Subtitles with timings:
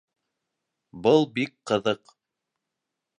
[1.07, 2.15] —Был бик ҡыҙыҡ.